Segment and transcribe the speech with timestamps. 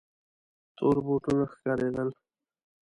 [0.77, 2.09] تور بوټونه ښکارېدل.